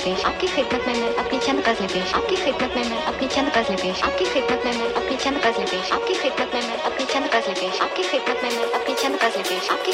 [0.00, 3.48] पेश। आपकी खिदमत में मैं अपनी चंद गजलें पेश। आपकी खिदमत में मैं अपनी चंद
[3.48, 7.04] गजलें पेश। आपकी खिदमत में मैं अपनी चंद गजलें पेश। आपकी खिदमत में मैं अपनी
[7.04, 9.92] चंद गजलें पेश। आपकी खिदमत में मैं अपनी चंद गजलें पेश। आपकी